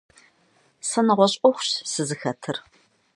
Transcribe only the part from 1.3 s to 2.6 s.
ӏуэхущ сызыхэтыр.